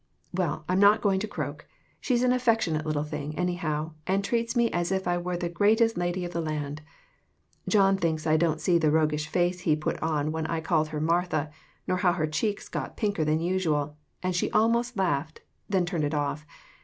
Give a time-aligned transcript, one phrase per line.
[0.33, 1.67] Well, I'm not going to croak.
[1.99, 5.95] She's an affectionate little thing, anyhow, and treats me as if I were the greatest
[5.95, 6.81] lady of the land.
[7.69, 11.01] John thinks I didn't see the roguish face he put on when I called her"
[11.11, 11.51] Martha,"
[11.85, 16.15] nor how her cheeks got pinker than usual, and she almost laughed, then turned it
[16.15, 16.47] off.